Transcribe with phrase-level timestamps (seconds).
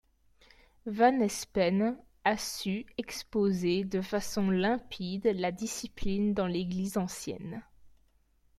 [0.97, 7.61] Van Espen a su exposer de façon limpide la discipline dans l'Église ancienne.